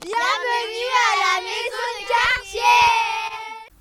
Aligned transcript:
Bienvenue 0.00 0.94
à 0.94 1.12
la 1.24 1.40
maison 1.42 1.86
de 1.98 2.02
quartier 2.08 2.78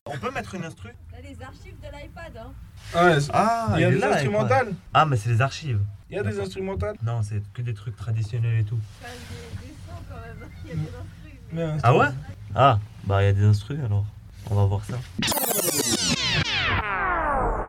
On 0.06 0.18
peut 0.18 0.32
mettre 0.32 0.56
une 0.56 0.66
instru 0.66 0.90
Là, 1.12 1.18
les 1.22 1.44
archives 1.44 1.76
de 1.80 1.88
l'iPad, 1.96 2.38
hein 2.38 2.52
ah, 2.96 3.18
ah, 3.34 3.74
il 3.76 3.82
y 3.82 3.84
a 3.84 3.92
des 3.92 4.04
instrumentales 4.04 4.74
Ah, 4.94 5.06
mais 5.06 5.18
c'est 5.18 5.30
les 5.30 5.42
archives 5.42 5.80
Il 6.10 6.16
y 6.16 6.20
a 6.20 6.24
des 6.24 6.40
instrumentales 6.40 6.96
Non, 7.04 7.22
c'est 7.22 7.42
que 7.54 7.62
des 7.62 7.74
trucs 7.74 7.96
traditionnels 7.96 8.60
et 8.60 8.64
tout. 8.64 8.80
Ah 11.84 11.96
ouais 11.96 12.08
Ah, 12.56 12.80
bah 13.06 13.24
il 13.24 13.28
y 13.28 13.30
a 13.30 13.34
des 13.34 13.46
instrus 13.46 13.80
alors. 13.80 14.06
On 14.50 14.56
va 14.56 14.66
voir 14.66 14.84
ça. 14.84 15.00
Ah. 16.82 17.68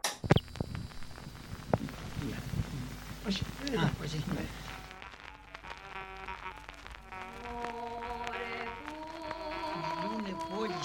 ah 3.79 3.89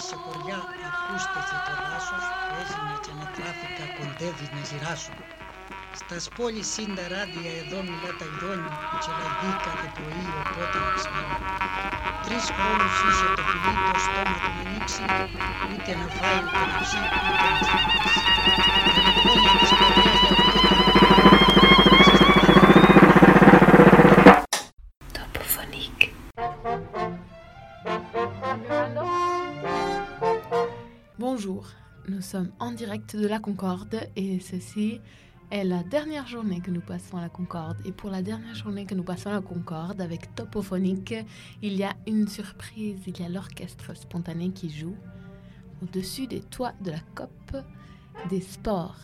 σε 0.07 0.15
χωριά, 0.23 0.59
ακούστε 0.89 1.41
σε 1.49 1.57
το 1.65 1.73
δάσος, 1.85 2.25
παίζουνε 2.49 2.95
και 3.05 3.13
με 3.19 3.25
τράφικα 3.35 3.85
κοντεύεις 3.97 4.49
να 4.55 4.61
ζηράσουν. 4.69 5.17
Στας 5.99 6.25
πόλεις 6.35 6.69
είναι 6.77 6.95
τα 6.99 7.05
ράδια, 7.13 7.51
εδώ 7.61 7.79
μιλά 7.89 8.11
τα 8.19 8.25
ειδόνια, 8.29 8.73
και 9.01 9.11
λαγεί 9.19 9.51
κάθε 9.65 9.87
πρωί, 9.95 10.23
οπότε 10.41 10.77
να 10.83 10.89
ξυπνάω. 10.97 11.37
Τρεις 12.25 12.45
χρόνους 12.55 12.95
είχε 13.07 13.27
το 13.37 13.43
φιλί 13.49 13.73
το 13.87 13.99
στόμα 14.05 14.35
του 14.43 14.51
να 14.55 14.61
ανοίξει, 14.63 15.03
ούτε 15.71 15.91
να 15.99 16.07
φάει, 16.17 16.39
ούτε 16.45 16.61
να 16.69 16.75
ψήσει, 16.81 17.19
ούτε 17.27 17.47
να 17.53 17.61
σταματήσει. 17.67 18.42
Sommes 32.33 32.51
en 32.59 32.71
direct 32.71 33.15
de 33.15 33.27
la 33.27 33.37
Concorde 33.37 34.09
et 34.15 34.39
ceci 34.39 34.99
est 35.51 35.63
la 35.63 35.83
dernière 35.83 36.25
journée 36.25 36.61
que 36.61 36.71
nous 36.71 36.81
passons 36.81 37.17
à 37.17 37.21
la 37.21 37.29
Concorde. 37.29 37.77
Et 37.85 37.91
pour 37.91 38.09
la 38.09 38.23
dernière 38.23 38.55
journée 38.55 38.87
que 38.87 38.95
nous 38.95 39.03
passons 39.03 39.29
à 39.29 39.33
la 39.33 39.41
Concorde 39.41 40.01
avec 40.01 40.33
Topophonique, 40.33 41.13
il 41.61 41.73
y 41.73 41.83
a 41.83 41.93
une 42.07 42.27
surprise, 42.27 42.97
il 43.05 43.19
y 43.19 43.23
a 43.23 43.29
l'orchestre 43.29 43.95
spontané 43.95 44.49
qui 44.49 44.71
joue 44.71 44.95
au-dessus 45.83 46.25
des 46.25 46.41
toits 46.41 46.73
de 46.81 46.89
la 46.89 46.99
COP 47.13 47.57
des 48.31 48.41
sports. 48.41 48.97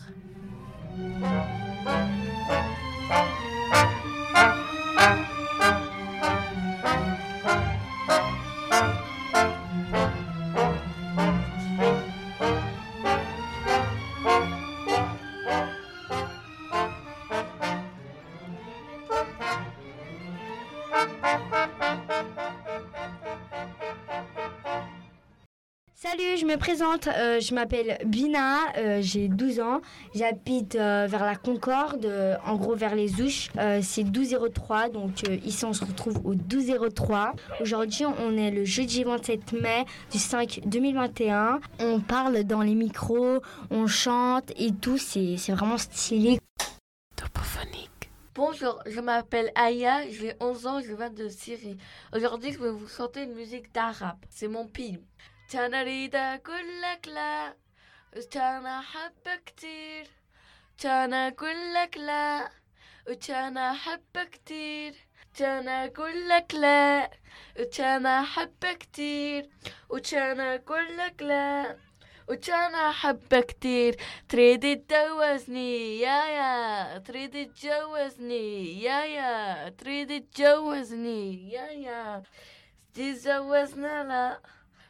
Salut, 26.02 26.38
je 26.38 26.46
me 26.46 26.56
présente, 26.56 27.08
euh, 27.08 27.40
je 27.40 27.54
m'appelle 27.54 27.98
Bina, 28.06 28.56
euh, 28.78 29.02
j'ai 29.02 29.28
12 29.28 29.60
ans, 29.60 29.82
j'habite 30.14 30.74
euh, 30.74 31.06
vers 31.06 31.26
la 31.26 31.36
Concorde, 31.36 32.06
euh, 32.06 32.36
en 32.46 32.56
gros 32.56 32.74
vers 32.74 32.94
les 32.94 33.20
Ouches, 33.20 33.50
Euh, 33.58 33.80
c'est 33.82 34.04
1203, 34.04 34.88
donc 34.88 35.24
euh, 35.28 35.36
ici 35.44 35.66
on 35.66 35.74
se 35.74 35.84
retrouve 35.84 36.16
au 36.24 36.30
1203. 36.30 37.34
Aujourd'hui 37.60 38.06
on 38.06 38.34
est 38.38 38.50
le 38.50 38.64
jeudi 38.64 39.04
27 39.04 39.52
mai 39.52 39.84
du 40.10 40.16
5 40.16 40.60
2021, 40.64 41.60
on 41.80 42.00
parle 42.00 42.44
dans 42.44 42.62
les 42.62 42.74
micros, 42.74 43.42
on 43.70 43.86
chante 43.86 44.50
et 44.56 44.72
tout, 44.72 44.96
c'est 44.96 45.36
c'est 45.36 45.52
vraiment 45.52 45.76
stylé. 45.76 46.38
Topophonique. 47.14 47.90
Bonjour, 48.34 48.80
je 48.86 49.00
m'appelle 49.00 49.52
Aya, 49.54 50.08
j'ai 50.08 50.32
11 50.40 50.66
ans, 50.66 50.80
je 50.80 50.94
viens 50.94 51.10
de 51.10 51.28
Syrie. 51.28 51.76
Aujourd'hui, 52.16 52.52
je 52.52 52.58
vais 52.58 52.70
vous 52.70 52.88
chanter 52.88 53.24
une 53.24 53.34
musique 53.34 53.70
d'arabe. 53.74 54.16
C'est 54.30 54.48
mon 54.48 54.66
film. 54.66 55.02
كان 55.52 55.74
أريد 55.74 56.16
أقول 56.16 56.82
لك 56.82 57.08
لا 57.08 57.54
وكان 58.16 58.66
أحبك 58.66 59.42
كتير. 59.46 60.06
كان 60.78 61.12
أقول 61.14 61.74
لك 61.74 61.96
لا 61.96 62.50
وكان 63.10 63.56
أحبك 63.58 64.28
كتير. 64.30 64.94
كان 65.38 65.68
أقول 65.68 66.28
لك 66.28 66.54
لا 66.54 67.10
وكان 67.60 68.06
أحبك 68.06 68.78
كتير. 68.78 69.48
وكان 69.88 70.40
أقول 70.40 70.96
لك 70.98 71.22
لا 71.22 71.76
وكان 72.28 72.74
أحبك 72.74 73.46
كتير. 73.46 73.96
تريد 74.28 74.86
تجوزني 74.86 76.00
يا 76.00 76.24
يا. 76.24 76.98
تريد 76.98 77.52
تجوزني 77.54 78.82
يا 78.82 79.04
يا. 79.04 79.68
تريد 79.68 80.28
تجوزني 80.34 81.52
يا 81.52 81.66
يا. 81.66 82.22
تتجوزنا 82.94 84.04
لا. 84.04 84.40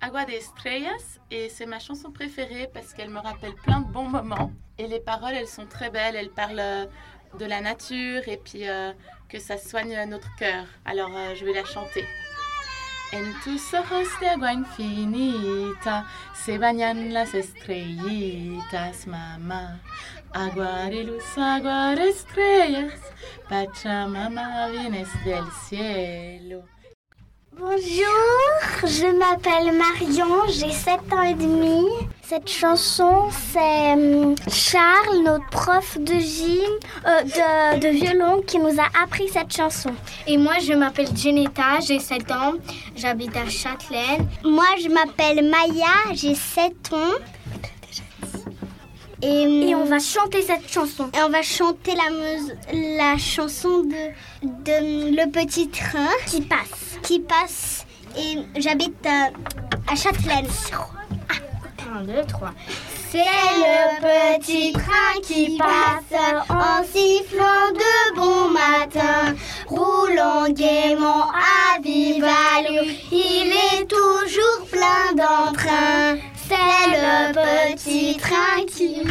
Agua 0.00 0.24
de 0.24 0.32
Estrellas 0.32 1.18
et 1.30 1.48
c'est 1.48 1.66
ma 1.66 1.80
chanson 1.80 2.12
préférée 2.12 2.70
parce 2.72 2.92
qu'elle 2.92 3.10
me 3.10 3.18
rappelle 3.18 3.54
plein 3.54 3.80
de 3.80 3.90
bons 3.92 4.08
moments. 4.08 4.52
Et 4.78 4.86
les 4.86 5.00
paroles, 5.00 5.34
elles 5.34 5.48
sont 5.48 5.66
très 5.66 5.90
belles, 5.90 6.14
elles 6.14 6.30
parlent 6.30 6.60
euh, 6.60 6.86
de 7.38 7.44
la 7.44 7.60
nature 7.60 8.22
et 8.28 8.36
puis 8.36 8.68
euh, 8.68 8.92
que 9.28 9.40
ça 9.40 9.58
soigne 9.58 10.04
notre 10.08 10.34
cœur. 10.36 10.66
Alors, 10.84 11.10
euh, 11.16 11.34
je 11.34 11.44
vais 11.44 11.52
la 11.52 11.64
chanter. 11.64 12.04
En 13.12 13.24
tus 13.42 13.74
ojos 13.74 14.20
de 14.20 14.26
agua 14.26 14.50
infinita 14.50 16.04
se 16.34 16.58
bañan 16.58 17.10
las 17.10 17.34
estrellitas, 17.34 19.06
mamá. 19.06 19.80
Agua 20.34 20.90
de 20.90 21.04
luz, 21.04 21.38
agua 21.38 21.94
de 21.96 22.10
estrellas, 22.10 23.00
Pachamama 23.48 24.68
vienes 24.68 25.08
del 25.24 25.50
cielo. 25.66 26.64
Bonjour, 27.60 28.86
je 28.86 29.06
m'appelle 29.18 29.76
Marion, 29.76 30.46
j'ai 30.46 30.70
7 30.70 31.00
ans 31.12 31.22
et 31.22 31.34
demi. 31.34 31.86
Cette 32.22 32.48
chanson, 32.48 33.30
c'est 33.52 33.94
hum, 33.94 34.36
Charles, 34.48 35.24
notre 35.24 35.48
prof 35.50 35.98
de 35.98 36.14
gym, 36.14 36.70
euh, 37.04 37.22
de, 37.24 37.80
de 37.80 37.88
violon, 37.88 38.42
qui 38.46 38.60
nous 38.60 38.78
a 38.78 39.02
appris 39.02 39.28
cette 39.28 39.52
chanson. 39.52 39.90
Et 40.28 40.36
moi 40.36 40.54
je 40.64 40.72
m'appelle 40.72 41.08
Geneta, 41.16 41.80
j'ai 41.80 41.98
7 41.98 42.30
ans, 42.30 42.52
j'habite 42.94 43.36
à 43.36 43.48
Châtelaine. 43.48 44.28
Moi, 44.44 44.66
je 44.80 44.88
m'appelle 44.88 45.48
Maya, 45.48 46.14
j'ai 46.14 46.36
7 46.36 46.92
ans. 46.92 47.16
Et, 49.22 49.68
Et 49.70 49.74
on 49.74 49.84
va 49.84 49.98
chanter 49.98 50.42
cette 50.42 50.70
chanson. 50.70 51.10
et 51.16 51.22
on 51.22 51.28
va 51.30 51.42
chanter 51.42 51.92
la, 51.94 52.08
la 52.72 53.18
chanson 53.18 53.82
de, 53.82 54.12
de 54.42 55.16
Le 55.16 55.30
Petit 55.30 55.68
Train 55.68 56.08
qui 56.26 56.40
passe. 56.42 56.98
Qui 57.02 57.20
passe. 57.20 57.84
Et 58.16 58.38
j'habite 58.60 58.94
euh, 59.06 59.90
à 59.90 59.96
Châtelaine. 59.96 60.46
1, 61.96 62.02
2, 62.02 62.12
3. 62.28 62.50
C'est 63.10 63.18
le 63.18 64.36
petit 64.36 64.72
train 64.74 65.18
qui 65.22 65.56
passe 65.56 66.20
en 66.50 66.84
sifflant 66.84 67.72
de 67.72 68.14
bon 68.16 68.50
matin, 68.50 69.34
roulant 69.66 70.46
gaiement 70.50 71.30
à 71.30 71.47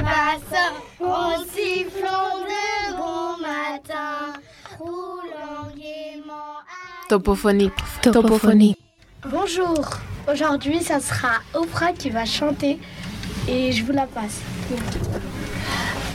passe 0.08 0.60
en 1.02 1.38
sifflant 1.54 2.40
de 2.52 2.96
bon 2.96 3.42
matin, 3.42 4.40
roulant 4.80 5.68
gaiement 5.76 6.60
à 6.62 7.10
Topophonique. 7.10 7.74
Topophonique. 8.02 8.78
Bonjour, 9.30 9.86
aujourd'hui 10.32 10.82
ça 10.82 11.00
sera 11.02 11.40
Oprah 11.54 11.92
qui 11.92 12.10
va 12.10 12.24
chanter 12.26 12.80
et 13.50 13.72
je 13.74 13.84
vous 13.84 13.92
la 13.92 14.08
passe. 14.08 14.40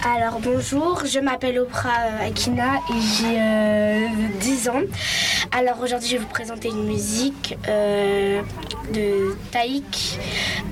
Alors 0.04 0.40
bonjour, 0.40 1.02
je 1.04 1.20
m'appelle 1.20 1.58
Oprah 1.60 2.06
euh, 2.06 2.26
Akina 2.28 2.76
et 2.90 3.00
j'ai 3.00 3.38
euh, 3.38 4.08
10 4.40 4.68
ans. 4.70 4.80
Alors 5.52 5.80
aujourd'hui 5.80 6.08
je 6.08 6.14
vais 6.16 6.22
vous 6.22 6.28
présenter 6.28 6.68
une 6.68 6.86
musique. 6.86 7.56
euh, 7.68 8.42
de 8.92 9.36
Taïk, 9.50 10.18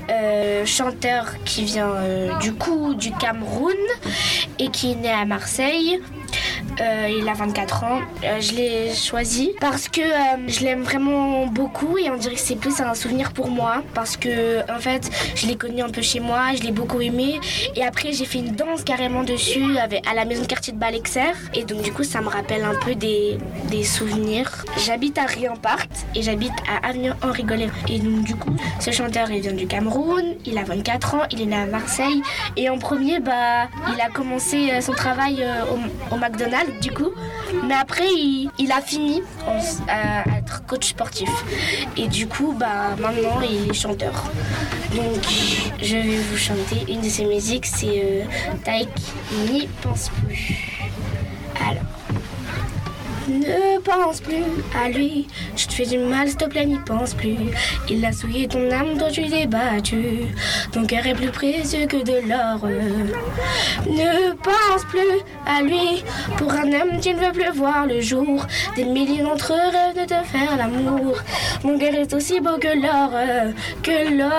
euh, 0.09 0.65
chanteur 0.65 1.43
qui 1.45 1.63
vient 1.63 1.91
euh, 1.91 2.37
du 2.39 2.53
coup 2.53 2.93
du 2.93 3.11
Cameroun 3.11 3.75
et 4.59 4.69
qui 4.69 4.91
est 4.91 4.95
né 4.95 5.09
à 5.09 5.25
Marseille. 5.25 6.01
Euh, 6.81 7.07
il 7.09 7.29
a 7.29 7.33
24 7.33 7.83
ans. 7.83 7.99
Euh, 8.23 8.39
je 8.39 8.53
l'ai 8.53 8.95
choisi 8.95 9.51
parce 9.59 9.87
que 9.87 10.01
euh, 10.01 10.47
je 10.47 10.61
l'aime 10.61 10.81
vraiment 10.81 11.45
beaucoup 11.45 11.97
et 11.97 12.09
on 12.09 12.17
dirait 12.17 12.33
que 12.33 12.39
c'est 12.39 12.55
plus 12.55 12.79
un 12.81 12.95
souvenir 12.95 13.33
pour 13.33 13.49
moi 13.49 13.83
parce 13.93 14.17
que 14.17 14.61
en 14.71 14.79
fait 14.79 15.09
je 15.35 15.45
l'ai 15.45 15.55
connu 15.57 15.81
un 15.83 15.89
peu 15.89 16.01
chez 16.01 16.19
moi, 16.19 16.55
je 16.55 16.63
l'ai 16.63 16.71
beaucoup 16.71 16.99
aimé 16.99 17.39
et 17.75 17.83
après 17.83 18.13
j'ai 18.13 18.25
fait 18.25 18.39
une 18.39 18.55
danse 18.55 18.83
carrément 18.83 19.23
dessus 19.23 19.77
à 19.77 20.13
la 20.15 20.25
maison 20.25 20.41
de 20.41 20.47
quartier 20.47 20.73
de 20.73 20.79
Balexer 20.79 21.33
et 21.53 21.65
donc 21.65 21.83
du 21.83 21.93
coup 21.93 22.03
ça 22.03 22.19
me 22.21 22.29
rappelle 22.29 22.63
un 22.63 22.75
peu 22.83 22.95
des, 22.95 23.37
des 23.69 23.83
souvenirs. 23.83 24.65
J'habite 24.77 25.19
à 25.19 25.25
Riampart 25.25 25.85
et 26.15 26.23
j'habite 26.23 26.53
à 26.67 26.87
Avenue 26.87 27.11
Henri 27.21 27.43
Gollet 27.43 27.69
et 27.89 27.99
donc 27.99 28.23
du 28.23 28.35
coup 28.35 28.55
ce 28.79 28.89
chanteur 28.89 29.29
il 29.29 29.41
vient 29.41 29.53
du 29.53 29.67
Cameroun, 29.67 30.35
il 30.45 30.57
a 30.57 30.63
24 30.63 31.15
ans, 31.15 31.21
il 31.31 31.41
est 31.41 31.45
né 31.45 31.57
à 31.57 31.65
Marseille 31.67 32.23
et 32.57 32.69
en 32.69 32.79
premier 32.79 33.19
bah 33.19 33.67
il 33.93 34.01
a 34.01 34.09
commencé 34.09 34.81
son 34.81 34.93
travail 34.93 35.45
au 36.11 36.15
McDonald's 36.15 36.70
du 36.79 36.91
coup. 36.91 37.11
Mais 37.67 37.75
après, 37.75 38.07
il, 38.57 38.71
a 38.71 38.81
fini 38.81 39.21
à 39.87 40.23
être 40.37 40.65
coach 40.65 40.89
sportif. 40.89 41.29
Et 41.97 42.07
du 42.07 42.27
coup, 42.27 42.55
bah, 42.57 42.95
maintenant, 42.99 43.41
il 43.41 43.69
est 43.69 43.73
chanteur. 43.73 44.31
Donc, 44.95 45.23
je 45.81 45.95
vais 45.95 46.17
vous 46.17 46.37
chanter 46.37 46.91
une 46.91 47.01
de 47.01 47.09
ses 47.09 47.25
musiques, 47.25 47.65
c'est 47.65 48.03
euh, 48.03 48.23
Taïk, 48.63 48.89
n'y 49.49 49.67
pense 49.81 50.09
plus. 50.09 50.70
Ne 53.27 53.79
pense 53.79 54.19
plus 54.19 54.43
à 54.75 54.89
lui, 54.89 55.27
je 55.55 55.67
te 55.67 55.73
fais 55.73 55.85
du 55.85 55.97
mal, 55.99 56.27
s'il 56.27 56.37
te 56.37 56.45
plaît, 56.45 56.65
n'y 56.65 56.79
pense 56.79 57.13
plus. 57.13 57.37
Il 57.89 58.03
a 58.03 58.11
souillé 58.11 58.47
ton 58.47 58.71
âme, 58.71 58.97
toi 58.97 59.09
tu 59.11 59.21
l'es 59.21 59.45
battu. 59.45 60.25
Ton 60.71 60.85
cœur 60.85 61.05
est 61.05 61.13
plus 61.13 61.29
précieux 61.29 61.85
que 61.85 61.97
de 61.97 62.27
l'or. 62.27 62.67
Ne 63.87 64.33
pense 64.33 64.85
plus 64.89 65.21
à 65.45 65.61
lui, 65.61 66.03
pour 66.37 66.51
un 66.51 66.71
homme 66.73 66.99
tu 67.01 67.13
ne 67.13 67.19
veux 67.19 67.31
plus 67.31 67.51
voir 67.53 67.85
le 67.85 68.01
jour. 68.01 68.45
Des 68.75 68.85
milliers 68.85 69.21
d'entre 69.21 69.53
eux 69.53 69.69
rêvent 69.71 70.01
de 70.01 70.05
te 70.05 70.23
faire 70.27 70.57
l'amour. 70.57 71.17
Mon 71.63 71.77
cœur 71.77 71.93
est 71.93 72.13
aussi 72.13 72.39
beau 72.39 72.57
que 72.59 72.73
l'or, 72.81 73.11
que 73.83 74.17
l'or. 74.17 74.31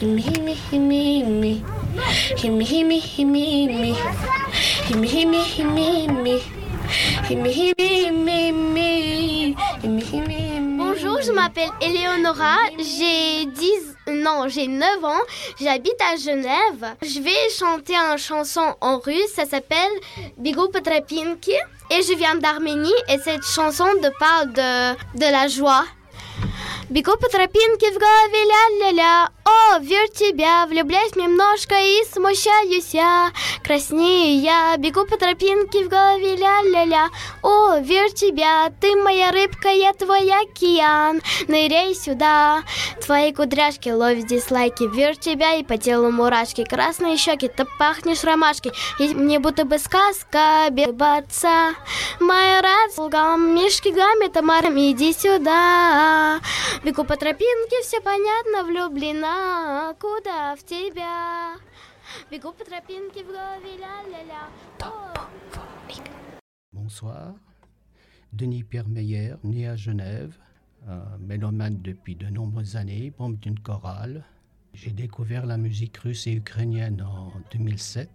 Himi. 0.00 1.62
Himi, 2.42 2.64
himi, 2.64 3.02
himi, 3.18 3.96
himi. 4.87 5.07
Himi, 5.07 5.07
himi, 5.07 5.43
himi, 5.43 5.83
himi. 5.83 6.41
Himi, 7.27 7.49
himi, 7.51 7.87
himi, 7.87 8.31
himi. 8.31 9.55
Himi, 9.81 10.01
himi, 10.01 10.35
himi. 10.35 10.77
Bonjour, 10.77 11.21
je 11.21 11.31
m'appelle 11.31 11.69
Eleonora, 11.81 12.55
j'ai 12.77 13.45
10 13.45 13.95
non, 14.07 14.47
j'ai 14.47 14.67
9 14.67 15.03
ans, 15.03 15.23
j'habite 15.59 16.01
à 16.01 16.15
Genève. 16.17 16.95
Je 17.01 17.19
vais 17.19 17.49
chanter 17.57 17.95
une 17.95 18.17
chanson 18.17 18.75
en 18.81 18.99
russe, 18.99 19.33
ça 19.35 19.45
s'appelle 19.45 19.91
Bigo 20.37 20.67
Petrapinki 20.67 21.53
et 21.89 22.01
je 22.01 22.15
viens 22.15 22.35
d'Arménie 22.35 22.91
et 23.09 23.17
cette 23.17 23.43
chanson 23.45 23.87
de 24.01 24.09
parle 24.19 24.51
de, 24.53 25.19
de 25.19 25.31
la 25.31 25.47
joie. 25.47 25.85
Бегу 26.89 27.11
по 27.17 27.27
тропинке 27.29 27.91
в 27.91 27.97
голове 27.97 28.41
ля-ля-ля 28.51 29.29
О, 29.48 29.78
верь 29.78 30.10
тебя, 30.10 30.66
влюбляюсь 30.66 31.16
немножко 31.16 31.74
и 31.74 32.04
смущаюсь 32.12 32.92
я. 32.92 33.32
Краснею 33.64 34.42
я, 34.42 34.76
бегу 34.76 35.06
по 35.06 35.16
тропинке 35.16 35.84
в 35.84 35.88
голове 35.88 36.36
ля-ля-ля. 36.36 37.08
О, 37.42 37.78
верь 37.78 38.12
тебя, 38.12 38.70
ты 38.80 38.94
моя 38.96 39.30
рыбка, 39.30 39.68
я 39.68 39.94
твой 39.94 40.30
океан. 40.30 41.22
Ныряй 41.46 41.94
сюда, 41.94 42.62
твои 43.00 43.32
кудряшки 43.32 43.88
ловят 43.88 44.26
дизлайки 44.26 44.84
Верь 44.94 45.16
тебя 45.16 45.54
и 45.54 45.62
по 45.62 45.78
телу 45.78 46.10
мурашки. 46.10 46.64
Красные 46.64 47.16
щеки, 47.16 47.48
ты 47.48 47.64
пахнешь 47.78 48.24
ромашкой 48.24 48.72
И 48.98 49.14
мне 49.14 49.38
будто 49.38 49.64
бы 49.64 49.78
сказка 49.78 50.66
бебаться. 50.70 51.74
Моя 52.20 52.60
радость 52.60 52.98
лгам, 52.98 53.54
мишки 53.54 53.88
гамми, 53.88 54.26
тамарам, 54.26 54.78
иди 54.78 55.14
сюда. 55.14 56.40
Бегу 56.84 57.04
по 57.04 57.16
тропинке, 57.16 57.82
все 57.82 58.00
понятно, 58.00 58.64
влюблена 58.64 59.37
Куда 59.37 60.55
в 60.55 60.63
тебя? 60.63 61.57
Бегу 62.31 62.51
по 62.51 62.65
тропинке 62.65 63.23
в 63.23 63.27
голове 63.27 63.77
ля-ля-ля 63.77 64.49
О. 64.81 65.13
Bonsoir. 66.71 67.35
Denis 68.31 68.63
Pierre 68.63 68.87
Meyer, 68.89 69.35
né 69.43 69.67
à 69.67 69.75
Genève, 69.75 70.35
euh, 70.87 70.99
mélomane 71.19 71.79
depuis 71.83 72.15
de 72.15 72.25
nombreuses 72.25 72.75
années, 72.75 73.13
membre 73.19 73.37
d'une 73.37 73.59
chorale. 73.59 74.23
J'ai 74.73 74.91
découvert 74.91 75.45
la 75.45 75.57
musique 75.57 75.97
russe 75.97 76.25
et 76.25 76.33
ukrainienne 76.33 77.03
en 77.03 77.33
2007 77.51 78.09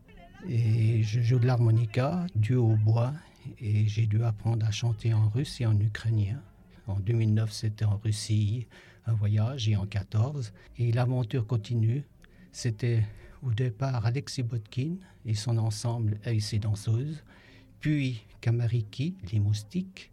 et 0.48 1.04
je 1.04 1.20
joue 1.20 1.38
de 1.38 1.46
l'harmonica, 1.46 2.26
du 2.34 2.56
hautbois 2.56 3.12
et 3.60 3.86
j'ai 3.86 4.06
dû 4.06 4.24
apprendre 4.24 4.66
à 4.66 4.72
chanter 4.72 5.14
en 5.14 5.28
russe 5.28 5.60
et 5.60 5.66
en 5.66 5.78
ukrainien. 5.78 6.42
En 6.88 6.98
2009, 6.98 7.52
c'était 7.52 7.84
en 7.84 7.98
Russie, 7.98 8.66
un 9.05 9.13
voyage 9.13 9.67
et 9.69 9.75
en 9.75 9.85
14 9.85 10.53
et 10.77 10.91
l'aventure 10.91 11.45
continue. 11.45 12.03
C'était 12.51 13.03
au 13.41 13.51
départ 13.51 14.05
Alexis 14.05 14.43
Botkin 14.43 14.95
et 15.25 15.33
son 15.33 15.57
ensemble 15.57 16.19
et 16.25 16.39
ses 16.39 16.59
danseuses 16.59 17.23
puis 17.83 18.23
Kamariki, 18.39 19.13
les 19.33 19.41
moustiques, 19.41 20.09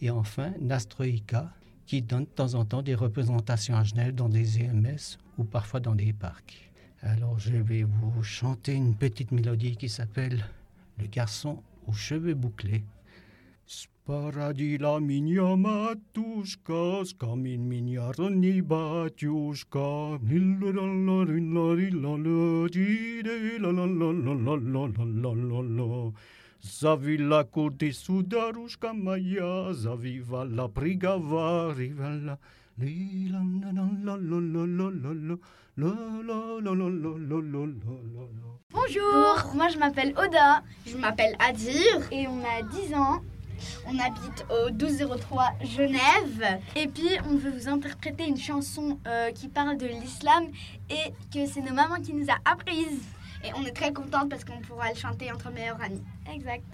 et 0.00 0.10
enfin 0.10 0.52
Nastroïka, 0.60 1.54
qui 1.86 2.02
donne 2.02 2.24
de 2.24 2.28
temps 2.28 2.54
en 2.54 2.64
temps 2.64 2.82
des 2.82 2.96
représentations 2.96 3.76
à 3.76 3.84
Genève 3.84 4.16
dans 4.16 4.28
des 4.28 4.58
EMS 4.58 5.16
ou 5.38 5.44
parfois 5.44 5.78
dans 5.78 5.94
des 5.94 6.12
parcs. 6.12 6.72
Alors 7.02 7.38
je 7.38 7.54
vais 7.54 7.84
vous 7.84 8.24
chanter 8.24 8.74
une 8.74 8.96
petite 8.96 9.30
mélodie 9.30 9.76
qui 9.76 9.88
s'appelle 9.88 10.44
Le 10.98 11.06
garçon 11.06 11.62
aux 11.86 11.92
cheveux 11.92 12.34
bouclés. 12.34 12.82
Sparadila 13.66 15.00
minja 15.00 15.56
matuška, 15.56 17.04
skamin 17.04 17.68
minja 17.68 18.12
rani 18.18 18.62
batjuška. 18.62 20.18
Zavila 26.60 27.44
kurti 27.44 27.92
sudaruška 27.92 28.92
maja, 28.92 29.72
zavivala 29.72 30.68
prigava 30.68 31.74
rivala. 31.76 32.36
Bonjour, 38.72 39.54
moi 39.54 39.68
je 39.68 39.78
m'appelle 39.78 40.12
Oda, 40.16 40.62
je 40.84 40.96
m'appelle 40.96 41.36
Adir 41.38 42.08
et 42.10 42.26
on 42.26 42.42
a 42.42 42.62
10 42.62 42.94
ans 42.96 43.20
on 43.86 43.98
habite 43.98 44.44
au 44.50 44.70
1203 44.70 45.52
Genève 45.62 46.60
et 46.76 46.86
puis 46.86 47.08
on 47.28 47.36
veut 47.36 47.50
vous 47.50 47.68
interpréter 47.68 48.26
une 48.26 48.38
chanson 48.38 48.98
euh, 49.06 49.30
qui 49.32 49.48
parle 49.48 49.76
de 49.76 49.86
l'islam 49.86 50.48
et 50.90 51.12
que 51.32 51.46
c'est 51.46 51.60
nos 51.60 51.74
mamans 51.74 52.00
qui 52.00 52.12
nous 52.12 52.30
a 52.30 52.36
apprises. 52.44 53.02
Et 53.44 53.50
on 53.54 53.64
est 53.64 53.72
très 53.72 53.92
contente 53.92 54.30
parce 54.30 54.44
qu'on 54.44 54.60
pourra 54.60 54.90
le 54.90 54.96
chanter 54.96 55.30
entre 55.30 55.50
meilleurs 55.50 55.80
amis. 55.82 56.02
Exact. 56.32 56.64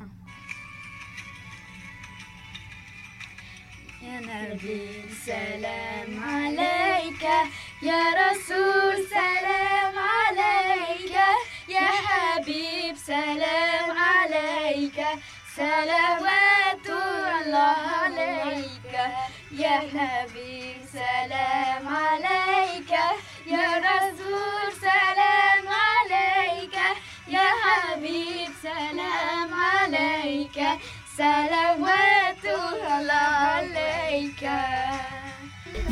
Salawatullah 17.51 18.07
alayka. 18.07 19.11
Ya 19.51 19.83
Habib, 19.91 20.87
salam 20.87 21.83
alayka. 21.83 23.19
Ya 23.45 23.83
Rasul, 23.83 24.71
salam 24.79 25.67
alayka. 25.67 26.95
Ya 27.27 27.51
Habib, 27.51 28.55
salam 28.63 29.51
alayka. 29.51 30.79
Salawatullah 31.17 33.67
alayka. 33.67 34.63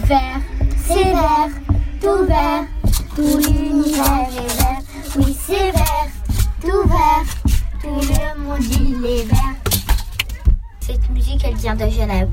Vert, 0.06 0.46
c'est 0.86 1.10
vert, 1.10 1.50
tout 2.00 2.22
vert, 2.30 2.70
tout 3.16 3.38
l'univers 3.42 4.30
est 4.30 4.54
vert. 4.62 4.78
Oui, 5.16 5.34
c'est 5.34 5.72
vert, 5.72 6.06
tout 6.62 6.86
vert, 6.86 7.26
tout 7.82 7.98
le 7.98 8.38
monde 8.38 8.62
il 8.62 9.02
est 9.04 9.24
vert. 9.24 9.57
Cette 10.88 11.11
musique, 11.11 11.45
elle 11.45 11.54
vient 11.54 11.75
de 11.75 11.87
Genève. 11.90 12.30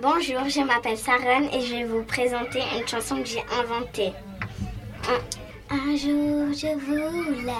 Bonjour, 0.00 0.48
je 0.48 0.60
m'appelle 0.64 0.96
Saran 0.96 1.48
et 1.52 1.60
je 1.60 1.74
vais 1.74 1.84
vous 1.86 2.04
présenter 2.04 2.60
une 2.78 2.86
chanson 2.86 3.16
que 3.16 3.24
j'ai 3.24 3.42
inventée. 3.60 4.12
Un, 5.08 5.74
un 5.74 5.96
jour, 5.96 6.52
je 6.52 6.72
voulais, 6.78 7.52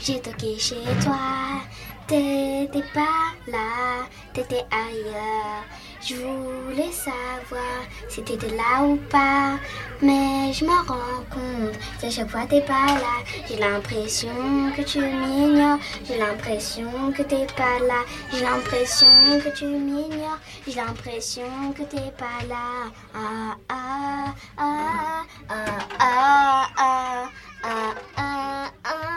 j'ai 0.00 0.20
toqué 0.20 0.58
chez 0.58 0.82
toi. 1.04 1.62
T'étais 2.08 2.82
pas 2.92 3.36
là, 3.46 4.04
t'étais 4.34 4.64
ailleurs. 4.72 5.62
Je 6.02 6.14
voulais 6.14 6.90
savoir 6.92 7.84
si 8.08 8.22
t'étais 8.22 8.48
là 8.56 8.82
ou 8.82 8.96
pas. 8.96 9.58
Mais 10.00 10.50
je 10.52 10.64
me 10.64 10.70
rends 10.70 11.24
compte 11.30 11.78
qu'à 12.00 12.10
chaque 12.10 12.30
fois 12.30 12.46
t'es 12.48 12.62
pas 12.62 12.86
là. 12.86 13.22
J'ai 13.46 13.56
l'impression 13.56 14.72
que 14.74 14.82
tu 14.82 14.98
m'ignores. 15.00 15.78
J'ai 16.06 16.18
l'impression 16.18 17.12
que 17.14 17.22
t'es 17.22 17.46
pas 17.54 17.78
là. 17.86 18.02
J'ai 18.32 18.40
l'impression 18.40 19.06
que 19.44 19.54
tu 19.54 19.66
m'ignores. 19.66 20.38
J'ai 20.66 20.76
l'impression 20.76 21.72
que 21.76 21.82
t'es 21.82 22.10
pas 22.16 22.44
là. 22.48 22.90
Ah 23.14 23.56
ah 23.68 24.34
ah 24.56 25.24
ah 25.50 25.76
ah 25.98 26.66
ah 26.78 27.26
ah 27.28 27.92
ah 28.16 28.70
ah 28.86 29.16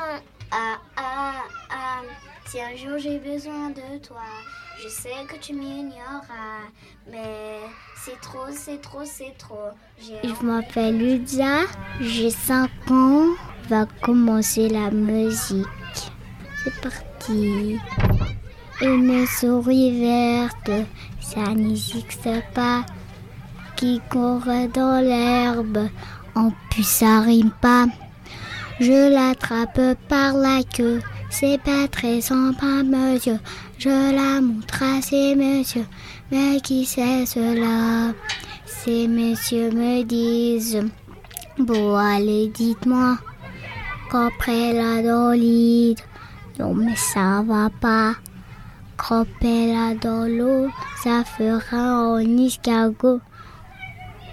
ah 0.52 0.78
ah 0.98 1.46
ah. 1.70 2.02
Si 2.46 2.62
un 2.62 2.76
jour 2.76 3.00
j'ai 3.00 3.18
besoin 3.18 3.70
de 3.70 3.98
toi, 4.06 4.22
je 4.84 4.90
sais 4.90 5.10
que 5.28 5.38
tu 5.38 5.54
m'ignoreras. 5.54 6.68
Mais 7.10 7.60
c'est 7.96 8.20
trop, 8.20 8.48
c'est 8.52 8.82
trop, 8.82 9.04
c'est 9.06 9.34
trop. 9.38 9.70
Je 10.00 10.46
m'appelle 10.46 10.98
Ludia, 10.98 11.62
j'ai 12.02 12.30
5 12.30 12.70
ans. 12.92 13.28
Va 13.70 13.86
commencer 14.02 14.68
la 14.68 14.92
musique. 14.92 15.66
C'est 16.64 16.82
parti. 16.82 17.80
Une 18.82 19.26
souris 19.26 20.02
verte, 20.02 20.72
ça 21.22 21.54
n'existe 21.54 22.30
pas. 22.54 22.86
Qui 23.78 24.02
court 24.10 24.44
dans 24.74 25.02
l'herbe, 25.02 25.88
en 26.36 26.52
plus 26.70 26.88
ça 26.88 27.22
rime 27.22 27.52
pas. 27.62 27.86
Je 28.82 29.14
l'attrape 29.14 29.98
par 30.10 30.34
la 30.34 30.62
queue, 30.64 31.02
c'est 31.30 31.62
pas 31.62 31.88
très 31.88 32.20
sympa, 32.20 32.84
monsieur. 32.84 33.40
Je 33.84 33.90
la 33.90 34.40
montre 34.40 34.82
à 34.82 35.02
ces 35.02 35.36
messieurs, 35.36 35.86
mais 36.32 36.62
qui 36.62 36.86
c'est 36.86 37.26
cela? 37.26 38.14
Ces 38.66 39.10
messieurs 39.10 39.72
me 39.72 40.04
disent, 40.04 40.82
bon 41.58 41.98
allez 41.98 42.48
dites-moi, 42.48 43.18
qu'après 44.10 44.72
la 44.72 45.36
lit, 45.36 45.98
non 46.60 46.74
mais 46.74 46.96
ça 46.96 47.44
va 47.46 47.70
pas. 47.82 48.14
Cropper 48.96 49.76
dans 50.02 50.30
l'eau, 50.30 50.70
ça 51.04 51.26
fera 51.26 52.08
en 52.08 52.38
escargot. 52.38 53.20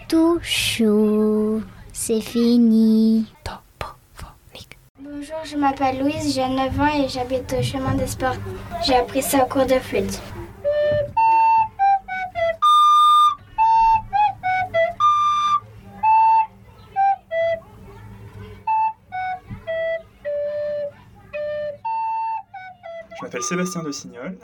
Tout 0.08 0.38
chaud, 0.42 1.60
c'est 1.92 2.20
fini. 2.20 3.26
Bonjour, 5.20 5.44
je 5.44 5.56
m'appelle 5.58 6.00
Louise, 6.00 6.34
j'ai 6.34 6.48
9 6.48 6.80
ans 6.80 6.86
et 6.86 7.06
j'habite 7.06 7.52
au 7.52 7.62
chemin 7.62 7.94
des 7.94 8.06
sports. 8.06 8.36
J'ai 8.82 8.94
appris 8.94 9.20
ça 9.20 9.44
au 9.44 9.48
cours 9.48 9.66
de 9.66 9.74
flûte. 9.74 10.18
Je 23.14 23.22
m'appelle 23.22 23.42
Sébastien 23.42 23.82
de 23.82 23.92
Signol, 23.92 24.38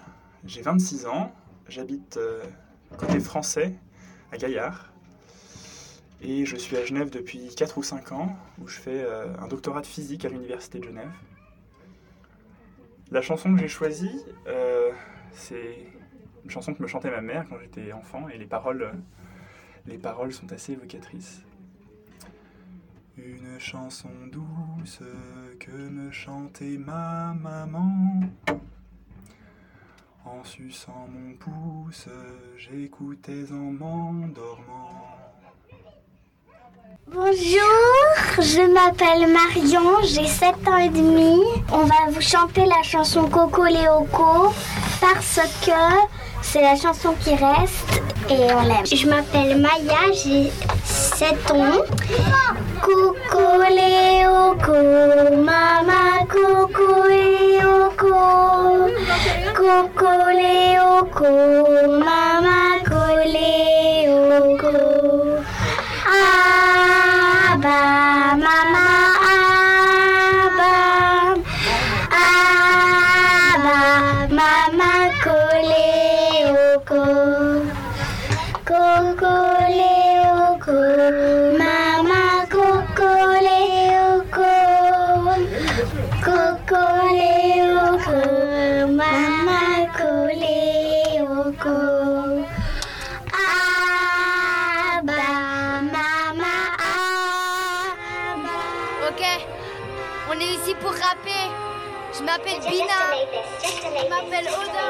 j'ai 0.44 0.60
26 0.60 1.06
ans, 1.06 1.32
j'habite 1.70 2.18
euh, 2.18 2.44
côté 2.98 3.18
français, 3.18 3.74
à 4.30 4.36
Gaillard. 4.36 4.92
Et 6.22 6.46
je 6.46 6.56
suis 6.56 6.76
à 6.76 6.84
Genève 6.84 7.10
depuis 7.10 7.54
4 7.54 7.76
ou 7.78 7.82
5 7.82 8.12
ans, 8.12 8.36
où 8.58 8.66
je 8.66 8.78
fais 8.78 9.02
euh, 9.04 9.36
un 9.38 9.48
doctorat 9.48 9.82
de 9.82 9.86
physique 9.86 10.24
à 10.24 10.28
l'Université 10.28 10.78
de 10.78 10.84
Genève. 10.84 11.12
La 13.10 13.20
chanson 13.20 13.54
que 13.54 13.60
j'ai 13.60 13.68
choisie, 13.68 14.24
euh, 14.46 14.90
c'est 15.32 15.86
une 16.44 16.50
chanson 16.50 16.72
que 16.72 16.82
me 16.82 16.88
chantait 16.88 17.10
ma 17.10 17.20
mère 17.20 17.44
quand 17.48 17.58
j'étais 17.60 17.92
enfant, 17.92 18.28
et 18.28 18.38
les 18.38 18.46
paroles, 18.46 18.82
euh, 18.82 18.92
les 19.86 19.98
paroles 19.98 20.32
sont 20.32 20.50
assez 20.52 20.72
évocatrices. 20.72 21.42
Une 23.18 23.58
chanson 23.58 24.10
douce 24.30 25.00
que 25.60 25.70
me 25.70 26.10
chantait 26.10 26.76
ma 26.78 27.34
maman. 27.34 28.20
En 30.24 30.44
suçant 30.44 31.08
mon 31.08 31.34
pouce, 31.34 32.08
j'écoutais 32.58 33.52
en 33.52 33.72
m'endormant. 33.72 34.95
Bonjour, 37.14 37.30
je 38.40 38.62
m'appelle 38.66 39.28
Marion, 39.32 40.02
j'ai 40.02 40.26
7 40.26 40.54
ans 40.66 40.76
et 40.78 40.88
demi. 40.88 41.40
On 41.72 41.84
va 41.84 42.10
vous 42.10 42.20
chanter 42.20 42.64
la 42.66 42.82
chanson 42.82 43.28
Coco 43.28 43.62
Léoco 43.62 44.52
parce 45.00 45.38
que 45.64 45.70
c'est 46.42 46.62
la 46.62 46.74
chanson 46.74 47.14
qui 47.22 47.30
reste 47.30 48.02
et 48.28 48.52
on 48.52 48.62
l'aime. 48.62 48.84
Je 48.84 49.06
m'appelle 49.06 49.56
Maya, 49.56 50.12
j'ai 50.12 50.50
7 50.84 51.52
ans. 51.52 51.84
Coco 52.82 53.62
Léoco, 53.70 54.72
mama 55.44 56.26
Coco 56.28 57.06
Léoco. 57.08 58.16
Coco 59.54 60.10
Léoco, 60.34 61.28
mama 61.88 62.80
Coléoco. 62.84 64.56
Abba, 64.58 64.75
m'appelle 102.26 102.60
Bina. 102.68 103.00
Je 103.62 104.08
m'appelle 104.08 104.48
Oda. 104.48 104.88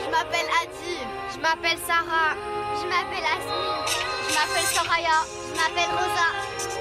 Je 0.00 0.10
m'appelle 0.10 0.48
Adi. 0.62 0.96
Je 1.34 1.40
m'appelle 1.40 1.78
Sarah. 1.86 2.36
Je 2.80 2.86
m'appelle 2.86 3.26
Asmi. 3.36 3.66
Je 4.28 4.34
m'appelle 4.34 4.68
Soraya. 4.72 5.18
Je 5.48 5.58
m'appelle 5.58 5.90
Rosa. 5.90 6.71